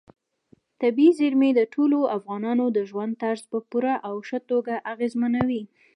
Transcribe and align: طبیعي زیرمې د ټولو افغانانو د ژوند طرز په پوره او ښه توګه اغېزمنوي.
طبیعي 0.81 1.11
زیرمې 1.19 1.49
د 1.55 1.61
ټولو 1.73 1.97
افغانانو 2.17 2.65
د 2.71 2.79
ژوند 2.89 3.13
طرز 3.23 3.41
په 3.51 3.57
پوره 3.69 3.93
او 4.07 4.15
ښه 4.27 4.39
توګه 4.49 4.73
اغېزمنوي. 4.93 5.63